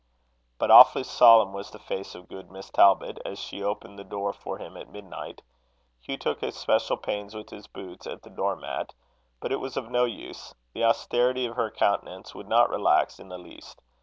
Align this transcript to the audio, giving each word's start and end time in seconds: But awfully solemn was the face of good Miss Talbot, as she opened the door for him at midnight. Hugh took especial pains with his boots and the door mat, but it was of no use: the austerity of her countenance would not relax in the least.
But 0.57 0.71
awfully 0.71 1.03
solemn 1.03 1.53
was 1.53 1.69
the 1.69 1.77
face 1.77 2.15
of 2.15 2.27
good 2.27 2.49
Miss 2.49 2.71
Talbot, 2.71 3.19
as 3.23 3.37
she 3.37 3.61
opened 3.61 3.99
the 3.99 4.03
door 4.03 4.33
for 4.33 4.57
him 4.57 4.75
at 4.75 4.89
midnight. 4.89 5.43
Hugh 6.01 6.17
took 6.17 6.41
especial 6.41 6.97
pains 6.97 7.35
with 7.35 7.51
his 7.51 7.67
boots 7.67 8.07
and 8.07 8.19
the 8.23 8.31
door 8.31 8.55
mat, 8.55 8.95
but 9.39 9.51
it 9.51 9.59
was 9.59 9.77
of 9.77 9.91
no 9.91 10.05
use: 10.05 10.55
the 10.73 10.83
austerity 10.85 11.45
of 11.45 11.55
her 11.55 11.69
countenance 11.69 12.33
would 12.33 12.47
not 12.49 12.71
relax 12.71 13.19
in 13.19 13.29
the 13.29 13.37
least. 13.37 13.79